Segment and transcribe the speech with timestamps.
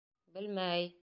[0.37, 0.89] Белмә-әй.